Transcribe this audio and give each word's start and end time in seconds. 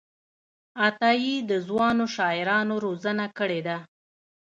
عطاييد 0.87 1.49
ځوانو 1.67 2.05
شاعرانو 2.15 2.75
روزنه 2.85 3.25
کړې 3.37 3.59
ده. 3.67 3.77